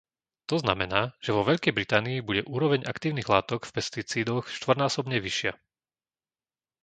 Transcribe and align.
To 0.49 0.55
znamená, 0.63 1.01
že 1.23 1.29
vo 1.35 1.45
Veľkej 1.49 1.73
Británii 1.79 2.19
bude 2.29 2.41
úroveň 2.55 2.81
aktívnych 2.93 3.29
látok 3.35 3.61
v 3.69 3.73
pesticídoch 3.77 4.45
štvornásobne 4.57 5.17
vyššia. 5.27 5.53